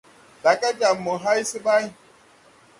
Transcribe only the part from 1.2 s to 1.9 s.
hay se ɓay.